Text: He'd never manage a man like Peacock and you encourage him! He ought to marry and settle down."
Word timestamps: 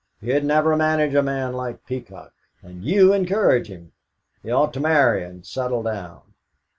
He'd 0.19 0.43
never 0.43 0.75
manage 0.75 1.13
a 1.13 1.21
man 1.21 1.53
like 1.53 1.85
Peacock 1.85 2.33
and 2.63 2.83
you 2.83 3.13
encourage 3.13 3.67
him! 3.67 3.91
He 4.41 4.49
ought 4.49 4.73
to 4.73 4.79
marry 4.79 5.23
and 5.23 5.45
settle 5.45 5.83
down." 5.83 6.21